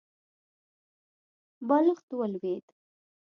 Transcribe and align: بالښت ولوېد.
بالښت 1.67 2.09
ولوېد. 2.19 2.65